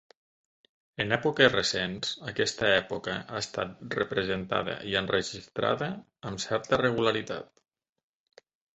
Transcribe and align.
En 1.03 1.15
èpoques 1.17 1.51
recents 1.55 2.15
aquesta 2.31 2.71
època 2.79 3.15
ha 3.19 3.43
estat 3.45 3.77
representada 4.01 4.77
i 4.95 4.99
enregistrada 5.05 5.93
amb 6.31 6.47
certa 6.49 6.85
regularitat. 6.87 8.47